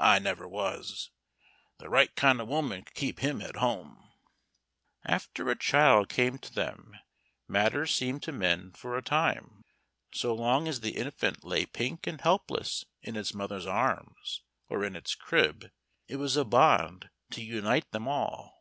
I 0.00 0.18
never 0.18 0.48
was. 0.48 1.10
The 1.76 1.90
right 1.90 2.16
kind 2.16 2.40
of 2.40 2.48
a 2.48 2.50
woman 2.50 2.84
could 2.84 2.94
keep 2.96 3.18
him 3.20 3.42
at 3.42 3.56
home." 3.56 4.08
After 5.04 5.50
a 5.50 5.58
child 5.58 6.08
came 6.08 6.38
to 6.38 6.54
them 6.54 6.94
matters 7.48 7.94
seemed 7.94 8.22
to 8.22 8.32
mend 8.32 8.78
for 8.78 8.96
a 8.96 9.02
time. 9.02 9.62
So 10.10 10.34
long 10.34 10.68
as 10.68 10.80
the 10.80 10.96
infant 10.96 11.44
lay 11.44 11.66
pink 11.66 12.06
and 12.06 12.18
helpless 12.18 12.86
in 13.02 13.14
its 13.14 13.34
mother's 13.34 13.66
arms 13.66 14.40
or 14.70 14.84
in 14.86 14.96
its 14.96 15.14
crib, 15.14 15.70
it 16.08 16.16
was 16.16 16.38
a 16.38 16.46
bond 16.46 17.10
to 17.32 17.44
unite 17.44 17.90
them 17.90 18.08
all. 18.08 18.58